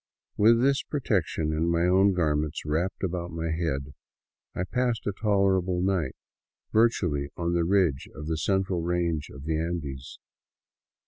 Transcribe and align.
With 0.35 0.59
this 0.63 0.81
protection, 0.81 1.53
and 1.53 1.69
my 1.69 1.85
own 1.85 2.13
garments 2.13 2.65
wrapped 2.65 3.03
about 3.03 3.29
my 3.29 3.51
head, 3.51 3.93
I 4.55 4.63
passed 4.63 5.05
a 5.05 5.11
tolerable 5.13 5.79
night, 5.83 6.15
virtually 6.73 7.29
on 7.37 7.53
the 7.53 7.63
ridge 7.65 8.09
of 8.15 8.25
the 8.25 8.37
central 8.39 8.81
range 8.81 9.29
of 9.29 9.43
the 9.43 9.59
Andes. 9.59 10.17